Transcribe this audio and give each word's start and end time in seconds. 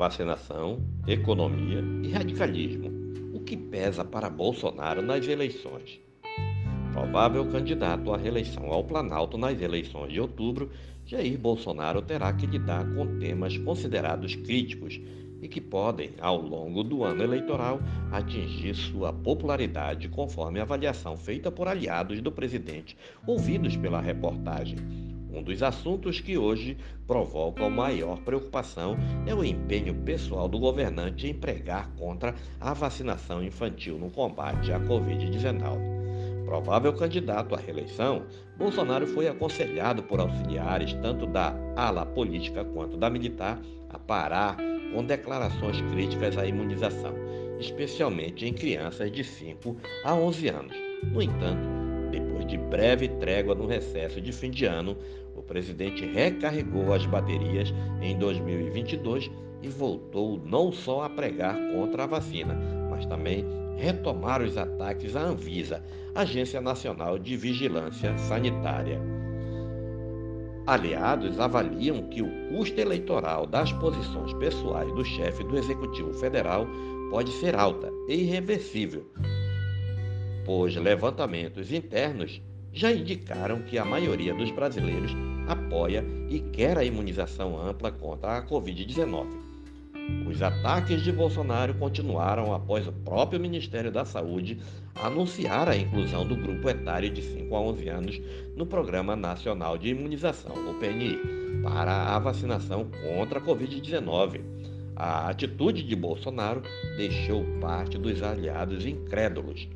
vacinação, 0.00 0.82
economia 1.06 1.84
e 2.02 2.10
radicalismo, 2.10 2.90
o 3.34 3.40
que 3.40 3.54
pesa 3.54 4.02
para 4.02 4.30
Bolsonaro 4.30 5.02
nas 5.02 5.28
eleições. 5.28 6.00
Provável 6.90 7.44
candidato 7.50 8.10
à 8.10 8.16
reeleição 8.16 8.72
ao 8.72 8.82
Planalto 8.82 9.36
nas 9.36 9.60
eleições 9.60 10.10
de 10.10 10.18
outubro, 10.18 10.70
Jair 11.04 11.38
Bolsonaro 11.38 12.00
terá 12.00 12.32
que 12.32 12.46
lidar 12.46 12.82
com 12.94 13.18
temas 13.18 13.58
considerados 13.58 14.34
críticos 14.36 14.98
e 15.42 15.46
que 15.46 15.60
podem, 15.60 16.12
ao 16.18 16.40
longo 16.40 16.82
do 16.82 17.04
ano 17.04 17.22
eleitoral, 17.22 17.78
atingir 18.10 18.74
sua 18.74 19.12
popularidade, 19.12 20.08
conforme 20.08 20.60
a 20.60 20.62
avaliação 20.62 21.14
feita 21.14 21.52
por 21.52 21.68
aliados 21.68 22.22
do 22.22 22.32
presidente, 22.32 22.96
ouvidos 23.26 23.76
pela 23.76 24.00
reportagem. 24.00 25.09
Um 25.32 25.42
dos 25.42 25.62
assuntos 25.62 26.20
que 26.20 26.36
hoje 26.36 26.76
provocam 27.06 27.70
maior 27.70 28.18
preocupação 28.20 28.96
é 29.26 29.34
o 29.34 29.44
empenho 29.44 29.94
pessoal 29.94 30.48
do 30.48 30.58
governante 30.58 31.26
em 31.26 31.34
pregar 31.34 31.90
contra 31.96 32.34
a 32.60 32.74
vacinação 32.74 33.42
infantil 33.42 33.98
no 33.98 34.10
combate 34.10 34.72
à 34.72 34.80
Covid-19 34.80 36.00
provável 36.50 36.92
candidato 36.92 37.54
à 37.54 37.58
reeleição, 37.58 38.24
Bolsonaro 38.58 39.06
foi 39.06 39.28
aconselhado 39.28 40.02
por 40.02 40.18
auxiliares 40.18 40.92
tanto 40.94 41.24
da 41.24 41.54
ala 41.76 42.04
política 42.04 42.64
quanto 42.64 42.96
da 42.96 43.08
militar 43.08 43.56
a 43.88 43.96
parar 43.96 44.56
com 44.92 45.04
declarações 45.04 45.80
críticas 45.92 46.36
à 46.36 46.44
imunização, 46.44 47.14
especialmente 47.60 48.44
em 48.44 48.52
crianças 48.52 49.12
de 49.12 49.22
5 49.22 49.76
a 50.04 50.12
11 50.12 50.48
anos. 50.48 50.76
No 51.04 51.22
entanto, 51.22 51.68
depois 52.10 52.44
de 52.44 52.58
breve 52.58 53.06
trégua 53.06 53.54
no 53.54 53.68
recesso 53.68 54.20
de 54.20 54.32
fim 54.32 54.50
de 54.50 54.64
ano, 54.64 54.96
o 55.40 55.42
presidente 55.42 56.04
recarregou 56.04 56.92
as 56.92 57.04
baterias 57.06 57.72
em 58.02 58.16
2022 58.18 59.30
e 59.62 59.68
voltou 59.68 60.38
não 60.44 60.70
só 60.70 61.02
a 61.02 61.10
pregar 61.10 61.56
contra 61.72 62.04
a 62.04 62.06
vacina, 62.06 62.54
mas 62.90 63.06
também 63.06 63.44
retomar 63.76 64.42
os 64.42 64.56
ataques 64.56 65.16
à 65.16 65.22
Anvisa, 65.22 65.82
Agência 66.14 66.60
Nacional 66.60 67.18
de 67.18 67.36
Vigilância 67.36 68.16
Sanitária. 68.18 69.00
Aliados 70.66 71.40
avaliam 71.40 72.02
que 72.08 72.20
o 72.20 72.30
custo 72.50 72.78
eleitoral 72.78 73.46
das 73.46 73.72
posições 73.72 74.34
pessoais 74.34 74.92
do 74.92 75.04
chefe 75.04 75.42
do 75.44 75.56
Executivo 75.56 76.12
Federal 76.12 76.66
pode 77.10 77.32
ser 77.32 77.56
alta 77.56 77.90
e 78.08 78.14
irreversível, 78.14 79.10
pois 80.44 80.76
levantamentos 80.76 81.72
internos 81.72 82.42
já 82.72 82.92
indicaram 82.92 83.62
que 83.62 83.78
a 83.78 83.84
maioria 83.84 84.34
dos 84.34 84.50
brasileiros 84.50 85.12
apoia 85.48 86.04
e 86.28 86.40
quer 86.40 86.78
a 86.78 86.84
imunização 86.84 87.60
ampla 87.60 87.90
contra 87.90 88.36
a 88.38 88.42
Covid-19. 88.42 89.50
Os 90.26 90.42
ataques 90.42 91.02
de 91.02 91.12
Bolsonaro 91.12 91.74
continuaram 91.74 92.54
após 92.54 92.86
o 92.86 92.92
próprio 92.92 93.40
Ministério 93.40 93.90
da 93.90 94.04
Saúde 94.04 94.58
anunciar 94.94 95.68
a 95.68 95.76
inclusão 95.76 96.26
do 96.26 96.36
grupo 96.36 96.68
etário 96.68 97.10
de 97.10 97.22
5 97.22 97.54
a 97.54 97.60
11 97.60 97.88
anos 97.88 98.20
no 98.56 98.66
Programa 98.66 99.16
Nacional 99.16 99.78
de 99.78 99.88
Imunização, 99.88 100.54
o 100.70 100.74
PNI, 100.74 101.18
para 101.62 102.14
a 102.14 102.18
vacinação 102.18 102.88
contra 103.02 103.38
a 103.38 103.42
Covid-19. 103.42 104.40
A 104.96 105.30
atitude 105.30 105.82
de 105.82 105.96
Bolsonaro 105.96 106.62
deixou 106.96 107.44
parte 107.60 107.96
dos 107.96 108.22
aliados 108.22 108.84
incrédulos. 108.84 109.68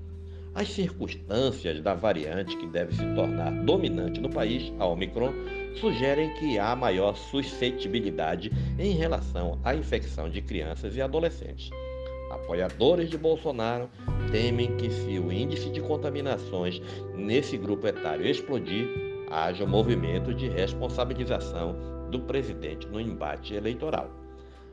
As 0.55 0.69
circunstâncias 0.69 1.81
da 1.81 1.95
variante 1.95 2.57
que 2.57 2.67
deve 2.69 2.95
se 2.95 3.05
tornar 3.15 3.51
dominante 3.65 4.21
no 4.21 4.31
país, 4.31 4.73
a 4.79 4.87
Omicron, 4.87 5.33
sugerem 5.81 6.33
que 6.35 6.59
há 6.61 6.77
maior 6.77 7.17
suscetibilidade 7.17 8.53
em 8.79 8.93
relação 8.93 9.59
à 9.65 9.75
infecção 9.75 10.31
de 10.31 10.41
crianças 10.41 10.95
e 10.95 11.03
adolescentes. 11.03 11.71
Apoiadores 12.31 13.11
de 13.11 13.19
Bolsonaro 13.19 13.91
temem 14.31 14.77
que, 14.77 14.91
se 14.91 15.19
o 15.19 15.33
índice 15.33 15.71
de 15.71 15.81
contaminações 15.81 16.81
nesse 17.17 17.57
grupo 17.57 17.89
etário 17.89 18.25
explodir, 18.25 18.89
haja 19.31 19.65
um 19.65 19.69
movimento 19.69 20.33
de 20.33 20.49
responsabilização 20.49 22.09
do 22.11 22.21
presidente 22.21 22.87
no 22.87 23.01
embate 23.01 23.55
eleitoral. 23.55 24.09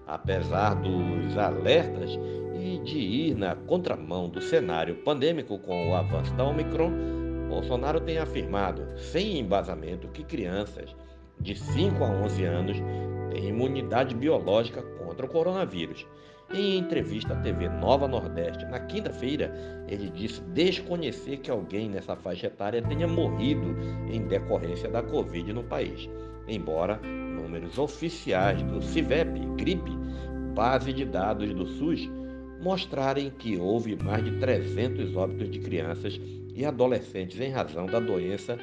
Apesar 0.06 0.76
dos 0.76 1.38
alertas 1.38 2.12
e 2.62 2.78
de 2.78 3.00
ir 3.00 3.36
na 3.36 3.56
contramão 3.56 4.30
do 4.30 4.40
cenário 4.40 4.96
pandêmico 4.98 5.58
com 5.58 5.90
o 5.90 5.96
avanço 5.96 6.32
da 6.36 6.46
Omicron, 6.46 6.92
Bolsonaro 7.50 8.00
tem 8.00 8.20
afirmado, 8.20 8.84
sem 8.98 9.40
embasamento, 9.40 10.08
que 10.10 10.24
crianças 10.24 10.96
de 11.40 11.56
5 11.56 12.04
a 12.04 12.08
11 12.08 12.44
anos 12.46 12.78
têm 13.32 13.50
imunidade 13.50 14.14
biológica 14.14 14.82
contra 14.82 15.26
o 15.26 15.30
coronavírus. 15.30 16.06
Em 16.54 16.78
entrevista 16.78 17.34
à 17.34 17.38
TV 17.38 17.68
Nova 17.68 18.08
Nordeste, 18.08 18.66
na 18.66 18.80
quinta-feira, 18.80 19.52
ele 19.88 20.10
disse 20.10 20.42
desconhecer 20.42 21.38
que 21.38 21.50
alguém 21.50 21.90
nessa 21.90 22.16
faixa 22.16 22.48
etária 22.48 22.82
tenha 22.82 23.08
morrido 23.08 23.76
em 24.10 24.28
decorrência 24.28 24.90
da 24.90 25.02
Covid 25.02 25.52
no 25.52 25.64
país. 25.64 26.10
Embora 26.48 26.98
números 26.98 27.78
oficiais 27.80 28.62
do 28.64 28.82
CIVEP, 28.82 29.40
gripe, 29.58 29.92
base 30.54 30.92
de 30.92 31.06
dados 31.06 31.54
do 31.54 31.66
SUS, 31.66 32.10
mostrarem 32.62 33.32
que 33.32 33.58
houve 33.58 33.96
mais 33.96 34.24
de 34.24 34.32
300 34.38 35.16
óbitos 35.16 35.50
de 35.50 35.60
crianças 35.60 36.20
e 36.56 36.64
adolescentes 36.64 37.40
em 37.40 37.50
razão 37.50 37.86
da 37.88 38.00
doença 38.00 38.58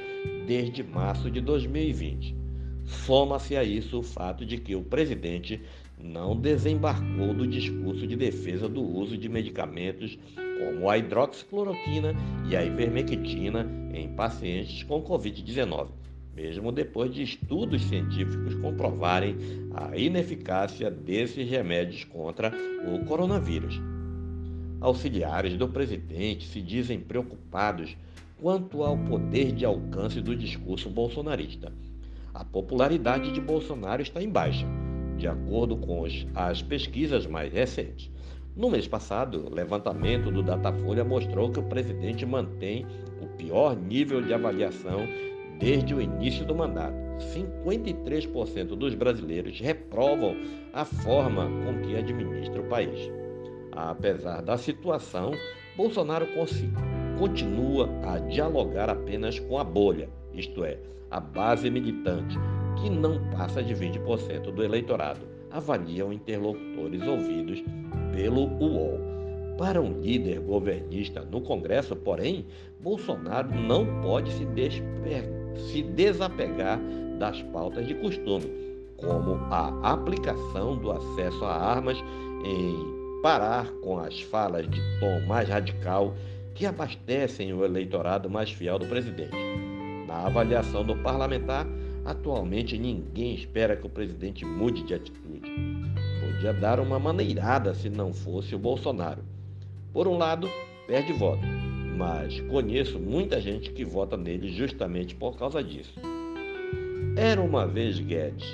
desde 0.46 0.82
março 0.82 1.30
de 1.30 1.40
2020. 1.40 2.36
Soma-se 2.84 3.56
a 3.56 3.64
isso 3.64 3.98
o 3.98 4.02
fato 4.02 4.46
de 4.46 4.56
que 4.56 4.74
o 4.74 4.82
presidente 4.82 5.60
não 6.00 6.36
desembarcou 6.36 7.34
do 7.34 7.46
discurso 7.46 8.06
de 8.06 8.16
defesa 8.16 8.68
do 8.68 8.80
uso 8.80 9.16
de 9.18 9.28
medicamentos 9.28 10.18
como 10.58 10.88
a 10.88 10.96
hidroxicloroquina 10.96 12.14
e 12.48 12.56
a 12.56 12.64
ivermectina 12.64 13.68
em 13.92 14.08
pacientes 14.14 14.82
com 14.84 15.02
Covid-19, 15.02 15.88
mesmo 16.38 16.70
depois 16.70 17.12
de 17.12 17.24
estudos 17.24 17.82
científicos 17.82 18.54
comprovarem 18.54 19.36
a 19.74 19.96
ineficácia 19.96 20.88
desses 20.88 21.50
remédios 21.50 22.04
contra 22.04 22.52
o 22.86 23.04
coronavírus. 23.04 23.80
Auxiliares 24.80 25.56
do 25.56 25.66
presidente 25.66 26.46
se 26.46 26.62
dizem 26.62 27.00
preocupados 27.00 27.96
quanto 28.40 28.84
ao 28.84 28.96
poder 28.96 29.50
de 29.50 29.64
alcance 29.64 30.20
do 30.20 30.36
discurso 30.36 30.88
bolsonarista. 30.88 31.72
A 32.32 32.44
popularidade 32.44 33.32
de 33.32 33.40
Bolsonaro 33.40 34.00
está 34.00 34.22
em 34.22 34.28
baixa, 34.28 34.64
de 35.16 35.26
acordo 35.26 35.76
com 35.76 36.04
as 36.36 36.62
pesquisas 36.62 37.26
mais 37.26 37.52
recentes. 37.52 38.08
No 38.54 38.70
mês 38.70 38.86
passado, 38.86 39.48
o 39.48 39.52
levantamento 39.52 40.30
do 40.30 40.44
Datafolha 40.44 41.04
mostrou 41.04 41.50
que 41.50 41.58
o 41.58 41.64
presidente 41.64 42.24
mantém 42.24 42.86
o 43.20 43.26
pior 43.36 43.76
nível 43.76 44.22
de 44.22 44.32
avaliação 44.32 45.00
desde 45.58 45.94
o 45.94 46.00
início 46.00 46.44
do 46.44 46.54
mandato. 46.54 46.96
53% 47.34 48.76
dos 48.76 48.94
brasileiros 48.94 49.60
reprovam 49.60 50.36
a 50.72 50.84
forma 50.84 51.48
com 51.64 51.82
que 51.82 51.96
administra 51.96 52.60
o 52.60 52.68
país. 52.68 53.10
Apesar 53.72 54.42
da 54.42 54.56
situação, 54.56 55.32
Bolsonaro 55.76 56.26
continua 57.18 57.88
a 58.04 58.18
dialogar 58.18 58.88
apenas 58.88 59.38
com 59.38 59.58
a 59.58 59.64
bolha, 59.64 60.08
isto 60.32 60.64
é, 60.64 60.78
a 61.10 61.20
base 61.20 61.70
militante, 61.70 62.36
que 62.80 62.90
não 62.90 63.30
passa 63.30 63.62
de 63.62 63.74
20% 63.74 64.52
do 64.52 64.62
eleitorado, 64.62 65.26
avaliam 65.50 66.12
interlocutores 66.12 67.02
ouvidos 67.02 67.62
pelo 68.12 68.46
UOL. 68.60 68.98
Para 69.56 69.80
um 69.80 70.00
líder 70.00 70.38
governista 70.40 71.24
no 71.24 71.40
Congresso, 71.40 71.96
porém, 71.96 72.46
Bolsonaro 72.80 73.52
não 73.52 74.00
pode 74.02 74.32
se, 74.32 74.46
se 75.58 75.82
desapegar 75.82 76.80
das 77.18 77.42
pautas 77.42 77.86
de 77.86 77.94
costume, 77.94 78.50
como 78.96 79.34
a 79.50 79.92
aplicação 79.92 80.76
do 80.76 80.90
acesso 80.90 81.44
a 81.44 81.54
armas 81.54 81.98
em 82.44 83.22
parar 83.22 83.66
com 83.82 83.98
as 83.98 84.20
falas 84.20 84.68
de 84.68 84.80
tom 85.00 85.20
mais 85.26 85.48
radical 85.48 86.14
que 86.54 86.66
abastecem 86.66 87.52
o 87.52 87.64
eleitorado 87.64 88.28
mais 88.28 88.50
fiel 88.50 88.78
do 88.78 88.86
presidente. 88.86 89.36
Na 90.06 90.26
avaliação 90.26 90.84
do 90.84 90.96
parlamentar, 90.96 91.66
atualmente 92.04 92.78
ninguém 92.78 93.34
espera 93.34 93.76
que 93.76 93.86
o 93.86 93.90
presidente 93.90 94.44
mude 94.44 94.82
de 94.82 94.94
atitude. 94.94 95.50
Podia 96.20 96.52
dar 96.52 96.80
uma 96.80 96.98
maneirada 96.98 97.74
se 97.74 97.88
não 97.88 98.12
fosse 98.12 98.54
o 98.54 98.58
Bolsonaro. 98.58 99.22
Por 99.92 100.08
um 100.08 100.16
lado, 100.16 100.48
perde 100.86 101.12
voto, 101.12 101.42
mas 101.98 102.40
conheço 102.42 102.96
muita 102.96 103.40
gente 103.40 103.72
que 103.72 103.84
vota 103.84 104.16
nele 104.16 104.48
justamente 104.50 105.16
por 105.16 105.36
causa 105.36 105.62
disso. 105.62 106.00
Era 107.16 107.42
uma 107.42 107.66
vez 107.66 107.98
Guedes 107.98 108.46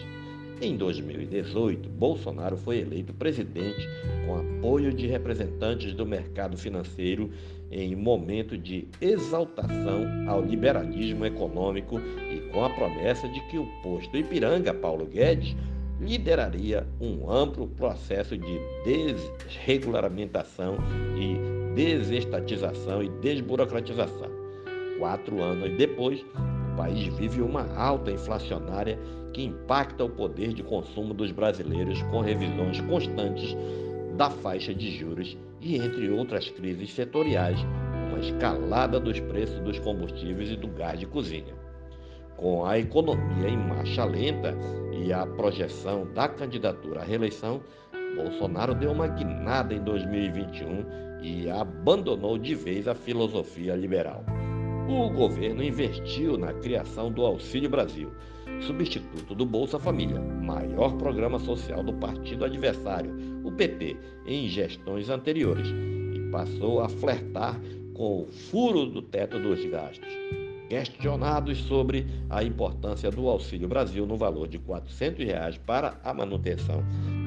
em 0.62 0.76
2018, 0.76 1.90
Bolsonaro 1.90 2.56
foi 2.56 2.78
eleito 2.78 3.12
presidente 3.12 3.86
com 4.24 4.36
apoio 4.36 4.94
de 4.94 5.06
representantes 5.06 5.92
do 5.92 6.06
mercado 6.06 6.56
financeiro 6.56 7.30
em 7.70 7.94
momento 7.94 8.56
de 8.56 8.88
exaltação 8.98 10.06
ao 10.26 10.40
liberalismo 10.40 11.26
econômico 11.26 12.00
e 12.32 12.40
com 12.50 12.64
a 12.64 12.70
promessa 12.70 13.28
de 13.28 13.40
que 13.48 13.58
o 13.58 13.66
posto 13.82 14.16
Ipiranga 14.16 14.72
Paulo 14.72 15.04
Guedes 15.04 15.54
lideraria 16.00 16.86
um 16.98 17.30
amplo 17.30 17.66
processo 17.66 18.38
de 18.38 18.58
desregulamentação 18.84 20.76
e 21.16 21.53
desestatização 21.74 23.02
e 23.02 23.08
desburocratização. 23.20 24.30
Quatro 24.98 25.42
anos 25.42 25.76
depois, 25.76 26.24
o 26.72 26.76
país 26.76 27.06
vive 27.16 27.42
uma 27.42 27.66
alta 27.76 28.10
inflacionária 28.10 28.98
que 29.32 29.44
impacta 29.44 30.04
o 30.04 30.08
poder 30.08 30.52
de 30.52 30.62
consumo 30.62 31.12
dos 31.12 31.32
brasileiros 31.32 32.00
com 32.04 32.20
revisões 32.20 32.80
constantes 32.82 33.56
da 34.16 34.30
faixa 34.30 34.72
de 34.72 34.96
juros 34.96 35.36
e, 35.60 35.76
entre 35.76 36.08
outras 36.10 36.48
crises 36.50 36.92
setoriais, 36.92 37.58
uma 38.08 38.20
escalada 38.20 39.00
dos 39.00 39.18
preços 39.18 39.58
dos 39.60 39.78
combustíveis 39.80 40.50
e 40.50 40.56
do 40.56 40.68
gás 40.68 41.00
de 41.00 41.06
cozinha. 41.06 41.54
Com 42.36 42.64
a 42.64 42.78
economia 42.78 43.48
em 43.48 43.56
marcha 43.56 44.04
lenta 44.04 44.54
e 44.92 45.12
a 45.12 45.26
projeção 45.26 46.06
da 46.12 46.28
candidatura 46.28 47.00
à 47.00 47.04
reeleição, 47.04 47.60
Bolsonaro 48.14 48.74
deu 48.74 48.92
uma 48.92 49.08
guinada 49.08 49.74
em 49.74 49.82
2021 49.82 51.04
e 51.22 51.50
abandonou 51.50 52.38
de 52.38 52.54
vez 52.54 52.86
a 52.86 52.94
filosofia 52.94 53.74
liberal. 53.74 54.24
O 54.88 55.08
governo 55.10 55.62
investiu 55.62 56.36
na 56.36 56.52
criação 56.52 57.10
do 57.10 57.24
Auxílio 57.24 57.70
Brasil, 57.70 58.12
substituto 58.66 59.34
do 59.34 59.46
Bolsa 59.46 59.78
Família, 59.78 60.20
maior 60.20 60.96
programa 60.96 61.38
social 61.38 61.82
do 61.82 61.94
partido 61.94 62.44
adversário, 62.44 63.10
o 63.42 63.50
PT, 63.50 63.96
em 64.26 64.46
gestões 64.46 65.08
anteriores, 65.08 65.68
e 66.14 66.30
passou 66.30 66.82
a 66.82 66.88
flertar 66.88 67.58
com 67.94 68.22
o 68.22 68.26
furo 68.26 68.86
do 68.86 69.00
teto 69.00 69.38
dos 69.38 69.64
gastos. 69.64 70.08
Questionados 70.68 71.58
sobre 71.62 72.06
a 72.28 72.42
importância 72.42 73.10
do 73.10 73.28
Auxílio 73.28 73.68
Brasil 73.68 74.06
no 74.06 74.16
valor 74.16 74.48
de 74.48 74.58
400 74.58 75.24
reais 75.24 75.58
para 75.58 75.98
a 76.02 76.12
manutenção 76.12 76.82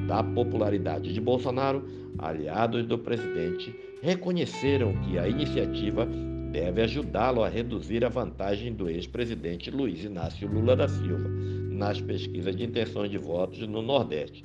da 0.08 0.24
popularidade 0.24 1.12
de 1.12 1.20
Bolsonaro, 1.20 1.86
aliados 2.18 2.86
do 2.86 2.98
presidente 2.98 3.72
reconheceram 4.00 4.94
que 5.02 5.18
a 5.18 5.28
iniciativa 5.28 6.08
deve 6.50 6.80
ajudá-lo 6.80 7.44
a 7.44 7.48
reduzir 7.48 8.02
a 8.06 8.08
vantagem 8.08 8.72
do 8.72 8.88
ex-presidente 8.88 9.70
Luiz 9.70 10.02
Inácio 10.02 10.48
Lula 10.50 10.74
da 10.74 10.88
Silva 10.88 11.28
nas 11.70 12.00
pesquisas 12.00 12.56
de 12.56 12.64
intenções 12.64 13.10
de 13.10 13.18
votos 13.18 13.58
no 13.68 13.82
Nordeste. 13.82 14.44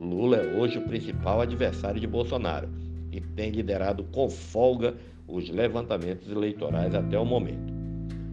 Lula 0.00 0.38
é 0.38 0.58
hoje 0.58 0.78
o 0.78 0.88
principal 0.88 1.42
adversário 1.42 2.00
de 2.00 2.06
Bolsonaro 2.06 2.70
e 3.12 3.20
tem 3.20 3.50
liderado 3.50 4.04
com 4.04 4.30
folga 4.30 4.94
os 5.28 5.50
levantamentos 5.50 6.28
eleitorais 6.30 6.94
até 6.94 7.18
o 7.18 7.24
momento. 7.26 7.72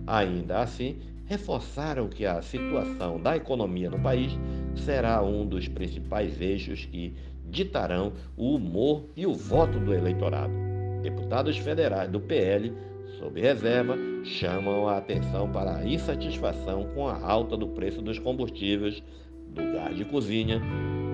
Ainda 0.08 0.62
assim, 0.62 0.98
reforçaram 1.26 2.08
que 2.08 2.26
a 2.26 2.42
situação 2.42 3.22
da 3.22 3.36
economia 3.36 3.90
no 3.90 4.00
país 4.00 4.32
será 4.80 5.22
um 5.24 5.46
dos 5.46 5.68
principais 5.68 6.40
eixos 6.42 6.86
que 6.86 7.14
ditarão 7.50 8.14
o 8.38 8.56
humor 8.56 9.06
e 9.16 9.26
o 9.26 9.34
voto 9.34 9.80
do 9.80 9.94
eleitorado. 9.94 10.54
Deputados 11.02 11.58
federais 11.58 12.10
do 12.10 12.20
PL 12.20 12.74
sob 13.20 13.40
reserva, 13.40 13.98
chamam 14.24 14.88
a 14.88 14.98
atenção 14.98 15.50
para 15.52 15.78
a 15.78 15.86
insatisfação 15.86 16.88
com 16.96 17.08
a 17.08 17.20
alta 17.20 17.58
do 17.58 17.68
preço 17.68 18.02
dos 18.02 18.18
combustíveis, 18.18 19.04
do 19.50 19.62
gás 19.74 19.96
de 19.96 20.06
cozinha 20.06 20.62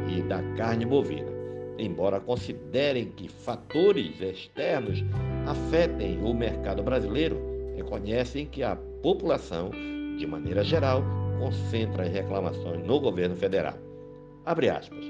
e 0.08 0.22
da 0.22 0.42
carne 0.56 0.86
bovina. 0.86 1.34
Embora 1.78 2.20
considerem 2.20 3.12
que 3.12 3.28
fatores 3.28 4.22
externos 4.22 5.04
afetem 5.48 6.22
o 6.24 6.34
mercado 6.34 6.84
brasileiro, 6.84 7.42
reconhecem 7.76 8.46
que 8.46 8.64
a 8.64 8.76
população, 9.02 9.72
de 10.18 10.26
maneira 10.26 10.64
geral, 10.64 11.04
concentra 11.40 12.04
as 12.04 12.12
reclamações 12.12 12.86
no 12.86 13.00
governo 13.00 13.36
federal. 13.36 13.78
Abre 14.46 14.70
aspas. 14.70 15.04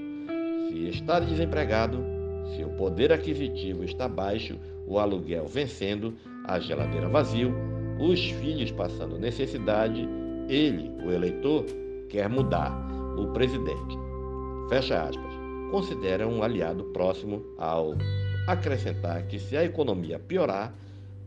Se 0.69 0.89
está 0.89 1.19
desempregado, 1.19 2.03
se 2.55 2.63
o 2.63 2.69
poder 2.69 3.11
aquisitivo 3.11 3.83
está 3.83 4.07
baixo, 4.07 4.57
o 4.87 4.99
aluguel 4.99 5.45
vencendo, 5.47 6.13
a 6.45 6.59
geladeira 6.59 7.09
vazio, 7.09 7.53
os 7.99 8.19
filhos 8.31 8.71
passando 8.71 9.17
necessidade, 9.17 10.07
ele, 10.47 10.91
o 11.05 11.11
eleitor, 11.11 11.65
quer 12.09 12.29
mudar 12.29 12.71
o 13.17 13.27
presidente. 13.33 13.97
Fecha 14.69 15.01
aspas. 15.01 15.33
Considera 15.71 16.27
um 16.27 16.43
aliado 16.43 16.83
próximo 16.85 17.43
ao 17.57 17.95
acrescentar 18.47 19.23
que 19.27 19.39
se 19.39 19.57
a 19.57 19.63
economia 19.63 20.19
piorar, 20.19 20.73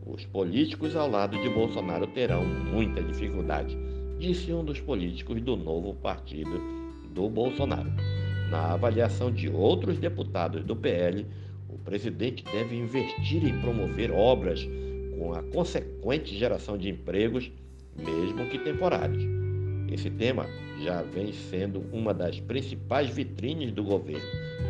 os 0.05 0.25
políticos 0.25 0.95
ao 0.95 1.09
lado 1.09 1.37
de 1.39 1.49
Bolsonaro 1.49 2.07
terão 2.07 2.43
muita 2.45 3.03
dificuldade, 3.03 3.77
disse 4.19 4.51
um 4.51 4.63
dos 4.63 4.81
políticos 4.81 5.41
do 5.41 5.55
novo 5.55 5.93
partido 5.93 6.59
do 7.13 7.29
Bolsonaro. 7.29 7.89
Na 8.51 8.73
avaliação 8.73 9.31
de 9.31 9.49
outros 9.49 9.97
deputados 9.97 10.63
do 10.65 10.75
PL, 10.75 11.25
o 11.69 11.77
presidente 11.77 12.43
deve 12.43 12.75
investir 12.75 13.45
em 13.45 13.59
promover 13.61 14.11
obras 14.11 14.67
com 15.17 15.33
a 15.33 15.41
consequente 15.43 16.35
geração 16.35 16.77
de 16.77 16.89
empregos, 16.89 17.49
mesmo 17.95 18.45
que 18.49 18.59
temporários. 18.59 19.23
Esse 19.91 20.09
tema 20.09 20.45
já 20.83 21.01
vem 21.01 21.31
sendo 21.31 21.83
uma 21.91 22.13
das 22.13 22.39
principais 22.41 23.09
vitrines 23.09 23.71
do 23.71 23.83
governo, 23.83 24.27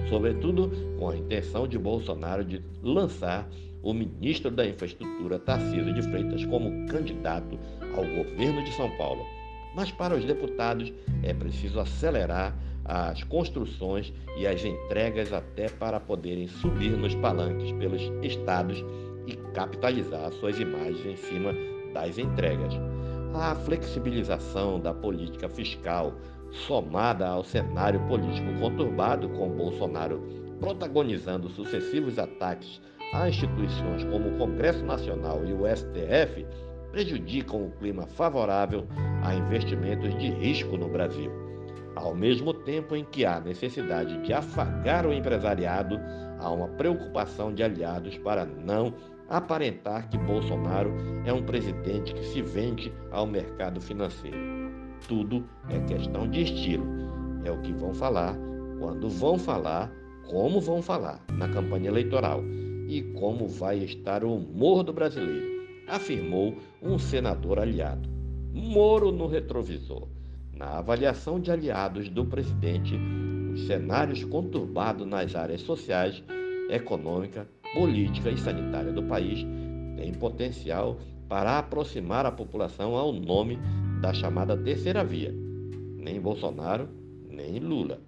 sobretudo 0.10 0.72
com 0.98 1.10
a 1.10 1.18
intenção 1.18 1.68
de 1.68 1.78
Bolsonaro 1.78 2.44
de 2.44 2.62
lançar 2.84 3.50
o 3.82 3.94
ministro 3.94 4.52
da 4.52 4.66
Infraestrutura, 4.66 5.40
Tarcísio 5.40 5.94
de 5.94 6.02
Freitas, 6.04 6.46
como 6.46 6.88
candidato 6.88 7.58
ao 7.96 8.06
governo 8.06 8.64
de 8.64 8.72
São 8.74 8.90
Paulo. 8.98 9.39
Mas 9.80 9.94
para 9.94 10.14
os 10.14 10.26
deputados 10.26 10.92
é 11.24 11.34
preciso 11.34 11.80
acelerar 11.80 12.54
as 12.84 13.24
construções 13.24 14.12
e 14.36 14.46
as 14.46 14.62
entregas 14.66 15.32
até 15.32 15.70
para 15.70 16.02
poderem 16.02 16.50
subir 16.50 16.98
nos 16.98 17.16
palanques 17.16 17.72
pelos 17.72 18.02
estados 18.22 18.84
e 19.26 19.38
capitalizar 19.54 20.34
suas 20.34 20.60
imagens 20.60 21.06
em 21.06 21.16
cima 21.16 21.54
das 21.94 22.18
entregas. 22.18 22.74
A 23.34 23.56
flexibilização 23.56 24.82
da 24.82 24.94
política 24.94 25.48
fiscal, 25.48 26.14
somada 26.68 27.26
ao 27.26 27.46
cenário 27.46 28.06
político 28.06 28.60
conturbado 28.60 29.30
com 29.30 29.48
Bolsonaro 29.48 30.22
protagonizando 30.60 31.48
sucessivos 31.52 32.20
ataques 32.20 32.82
a 33.14 33.30
instituições 33.30 34.04
como 34.04 34.28
o 34.28 34.38
Congresso 34.38 34.84
Nacional 34.84 35.46
e 35.46 35.54
o 35.54 35.62
STF, 35.66 36.46
prejudicam 36.92 37.66
o 37.66 37.72
clima 37.72 38.06
favorável 38.08 38.88
a 39.24 39.34
investimentos 39.36 40.18
de 40.18 40.30
risco 40.30 40.78
no 40.78 40.90
Brasil. 40.90 41.32
Ao 41.96 42.16
mesmo 42.16 42.54
tempo 42.54 42.96
em 42.96 43.04
que 43.04 43.26
há 43.26 43.40
necessidade 43.40 44.22
de 44.22 44.32
afagar 44.32 45.06
o 45.06 45.14
empresariado, 45.14 46.00
há 46.40 46.50
uma 46.50 46.68
preocupação 46.70 47.54
de 47.54 47.64
aliados 47.64 48.18
para 48.20 48.46
não 48.46 48.94
aparentar 49.28 50.10
que 50.10 50.18
Bolsonaro 50.18 50.92
é 51.26 51.34
um 51.34 51.44
presidente 51.44 52.14
que 52.14 52.26
se 52.26 52.42
vende 52.42 52.92
ao 53.12 53.28
mercado 53.28 53.80
financeiro. 53.80 54.38
Tudo 55.08 55.48
é 55.70 55.80
questão 55.82 56.28
de 56.28 56.44
estilo. 56.44 56.86
É 57.44 57.52
o 57.52 57.62
que 57.62 57.72
vão 57.74 57.94
falar, 57.94 58.36
quando 58.80 59.10
vão 59.10 59.38
falar, 59.38 59.92
como 60.30 60.60
vão 60.60 60.82
falar 60.82 61.24
na 61.34 61.48
campanha 61.48 61.90
eleitoral 61.90 62.44
e 62.88 63.02
como 63.20 63.48
vai 63.48 63.80
estar 63.80 64.24
o 64.24 64.36
humor 64.36 64.84
do 64.84 64.94
brasileiro, 64.94 65.66
afirmou 65.88 66.56
um 66.82 66.98
senador 66.98 67.60
aliado. 67.60 68.10
Moro 68.54 69.12
no 69.12 69.28
retrovisor. 69.28 70.08
Na 70.54 70.80
avaliação 70.80 71.40
de 71.40 71.52
aliados 71.52 72.10
do 72.10 72.26
presidente, 72.26 72.98
os 73.54 73.68
cenários 73.68 74.24
conturbados 74.24 75.08
nas 75.08 75.36
áreas 75.36 75.62
sociais, 75.62 76.24
econômica, 76.70 77.48
política 77.74 78.30
e 78.30 78.38
sanitária 78.38 78.92
do 78.92 79.04
país 79.04 79.46
tem 79.96 80.14
potencial 80.14 80.98
para 81.28 81.60
aproximar 81.60 82.26
a 82.26 82.32
população 82.32 82.96
ao 82.96 83.14
nome 83.14 83.60
da 84.02 84.14
chamada 84.14 84.58
terceira 84.58 85.04
via. 85.04 85.34
Nem 85.98 86.20
Bolsonaro, 86.20 86.90
nem 87.30 87.60
Lula. 87.60 88.00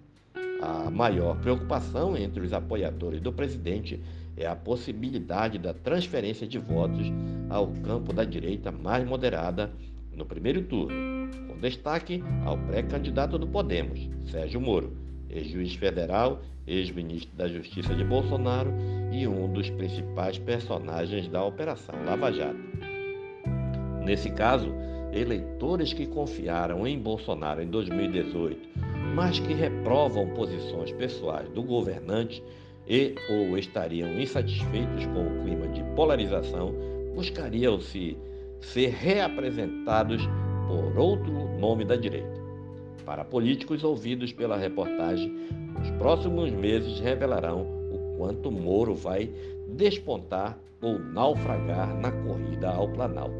A 0.61 0.89
maior 0.89 1.39
preocupação 1.39 2.15
entre 2.15 2.41
os 2.41 2.53
apoiadores 2.53 3.19
do 3.19 3.33
presidente 3.33 4.01
é 4.37 4.45
a 4.45 4.55
possibilidade 4.55 5.57
da 5.57 5.73
transferência 5.73 6.47
de 6.47 6.57
votos 6.57 7.11
ao 7.49 7.67
campo 7.67 8.13
da 8.13 8.23
direita 8.23 8.71
mais 8.71 9.07
moderada 9.07 9.71
no 10.13 10.25
primeiro 10.25 10.63
turno, 10.63 11.29
com 11.47 11.59
destaque 11.59 12.23
ao 12.45 12.57
pré-candidato 12.57 13.37
do 13.37 13.47
Podemos, 13.47 14.09
Sérgio 14.25 14.59
Moro, 14.59 14.95
ex-juiz 15.29 15.75
federal, 15.75 16.41
ex-ministro 16.67 17.35
da 17.35 17.47
Justiça 17.47 17.93
de 17.95 18.03
Bolsonaro 18.03 18.71
e 19.11 19.27
um 19.27 19.51
dos 19.51 19.69
principais 19.69 20.37
personagens 20.37 21.27
da 21.27 21.43
Operação 21.43 21.95
Lava 22.05 22.31
Jato. 22.31 22.59
Nesse 24.03 24.29
caso, 24.31 24.73
eleitores 25.11 25.93
que 25.93 26.05
confiaram 26.05 26.87
em 26.87 26.97
Bolsonaro 26.97 27.61
em 27.61 27.67
2018, 27.67 28.69
mas 29.13 29.39
que 29.39 29.53
reprovam 29.53 30.29
posições 30.29 30.91
pessoais 30.93 31.49
do 31.49 31.61
governante 31.61 32.41
e 32.91 33.15
ou 33.29 33.57
estariam 33.57 34.19
insatisfeitos 34.19 35.05
com 35.05 35.25
o 35.25 35.43
clima 35.43 35.65
de 35.69 35.81
polarização, 35.95 36.73
buscariam 37.15 37.79
se 37.79 38.17
ser 38.59 38.89
reapresentados 38.89 40.21
por 40.67 40.99
outro 40.99 41.31
nome 41.57 41.85
da 41.85 41.95
direita. 41.95 42.41
Para 43.05 43.23
políticos 43.23 43.81
ouvidos 43.85 44.33
pela 44.33 44.57
reportagem, 44.57 45.33
os 45.81 45.89
próximos 45.91 46.51
meses 46.51 46.99
revelarão 46.99 47.61
o 47.61 48.17
quanto 48.17 48.51
Moro 48.51 48.93
vai 48.93 49.29
despontar 49.69 50.59
ou 50.81 50.99
naufragar 50.99 51.95
na 51.95 52.11
corrida 52.11 52.71
ao 52.71 52.89
Planalto. 52.89 53.33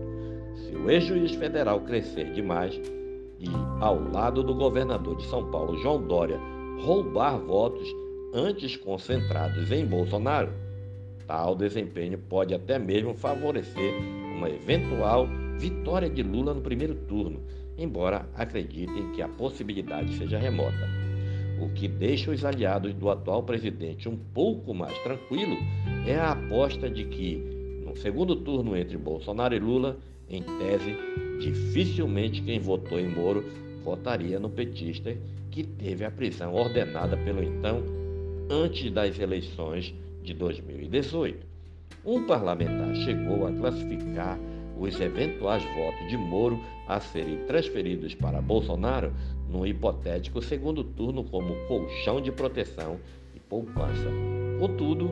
Se 0.55 0.74
o 0.77 0.89
ex-juiz 0.89 1.34
federal 1.34 1.81
crescer 1.81 2.31
demais 2.31 2.74
e, 3.38 3.50
ao 3.81 4.00
lado 4.12 4.43
do 4.43 4.55
governador 4.55 5.17
de 5.17 5.25
São 5.25 5.51
Paulo, 5.51 5.77
João 5.79 6.01
Dória, 6.08 6.39
roubar 6.79 7.38
votos 7.38 7.93
antes 8.33 8.75
concentrados 8.77 9.71
em 9.71 9.85
Bolsonaro, 9.85 10.51
tal 11.27 11.55
desempenho 11.55 12.17
pode 12.17 12.53
até 12.53 12.79
mesmo 12.79 13.13
favorecer 13.13 13.93
uma 14.35 14.50
eventual 14.50 15.27
vitória 15.57 16.09
de 16.09 16.23
Lula 16.23 16.53
no 16.53 16.61
primeiro 16.61 16.95
turno, 16.95 17.41
embora 17.77 18.27
acreditem 18.35 19.11
que 19.11 19.21
a 19.21 19.27
possibilidade 19.27 20.17
seja 20.17 20.39
remota. 20.39 20.89
O 21.61 21.69
que 21.69 21.88
deixa 21.88 22.31
os 22.31 22.43
aliados 22.43 22.93
do 22.93 23.09
atual 23.09 23.43
presidente 23.43 24.09
um 24.09 24.17
pouco 24.17 24.73
mais 24.73 24.97
tranquilo 25.03 25.57
é 26.07 26.15
a 26.15 26.31
aposta 26.31 26.89
de 26.89 27.05
que, 27.05 27.35
no 27.85 27.95
segundo 27.95 28.35
turno 28.35 28.75
entre 28.75 28.97
Bolsonaro 28.97 29.53
e 29.53 29.59
Lula, 29.59 29.97
em 30.27 30.41
tese, 30.41 30.95
dificilmente 31.39 32.41
quem 32.41 32.59
votou 32.59 33.00
em 33.00 33.07
Moro 33.07 33.43
votaria 33.83 34.39
no 34.39 34.50
petista 34.50 35.15
que 35.51 35.63
teve 35.63 36.05
a 36.05 36.09
prisão 36.09 36.53
ordenada 36.53 37.17
pelo 37.17 37.43
então 37.43 38.00
antes 38.51 38.91
das 38.91 39.17
eleições 39.17 39.96
de 40.22 40.34
2018. 40.34 41.48
Um 42.05 42.25
parlamentar 42.25 42.93
chegou 42.96 43.48
a 43.48 43.51
classificar 43.53 44.38
os 44.77 45.00
eventuais 45.00 45.63
votos 45.63 46.10
de 46.10 46.17
Moro 46.17 46.60
a 46.88 47.00
serem 47.00 47.46
transferidos 47.46 48.13
para 48.13 48.41
Bolsonaro 48.41 49.13
no 49.50 49.65
hipotético 49.65 50.41
segundo 50.41 50.84
turno 50.84 51.24
como 51.24 51.55
colchão 51.67 52.20
de 52.20 52.31
proteção 52.31 53.00
e 53.34 53.39
poupança. 53.39 54.10
Contudo, 54.60 55.10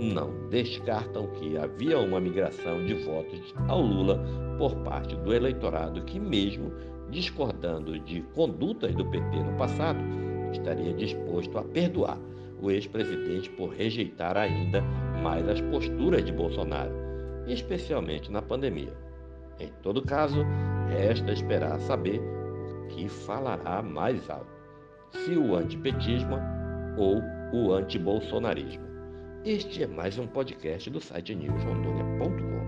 não 0.00 0.48
descartam 0.48 1.28
que 1.28 1.56
havia 1.56 1.98
uma 1.98 2.20
migração 2.20 2.84
de 2.84 2.94
votos 2.94 3.54
ao 3.68 3.80
Lula 3.80 4.20
por 4.58 4.74
parte 4.76 5.14
do 5.14 5.32
eleitorado 5.32 6.02
que, 6.02 6.18
mesmo 6.18 6.72
discordando 7.10 7.98
de 8.00 8.22
condutas 8.34 8.94
do 8.94 9.04
PT 9.04 9.36
no 9.36 9.56
passado, 9.56 10.00
estaria 10.52 10.92
disposto 10.94 11.58
a 11.58 11.62
perdoar 11.62 12.18
o 12.64 12.70
ex-presidente 12.70 13.50
por 13.50 13.74
rejeitar 13.74 14.36
ainda 14.38 14.80
mais 15.22 15.46
as 15.46 15.60
posturas 15.60 16.24
de 16.24 16.32
Bolsonaro, 16.32 16.92
especialmente 17.46 18.32
na 18.32 18.40
pandemia. 18.40 18.92
Em 19.60 19.68
todo 19.82 20.02
caso, 20.02 20.42
resta 20.88 21.30
esperar 21.32 21.78
saber 21.80 22.20
o 22.20 22.86
que 22.88 23.08
falará 23.08 23.82
mais 23.82 24.28
alto, 24.30 24.50
se 25.12 25.36
o 25.36 25.54
antipetismo 25.54 26.36
ou 26.96 27.22
o 27.52 27.72
antibolsonarismo. 27.72 28.84
Este 29.44 29.82
é 29.82 29.86
mais 29.86 30.18
um 30.18 30.26
podcast 30.26 30.88
do 30.88 31.00
site 31.00 31.34
newsrondônia.com. 31.34 32.63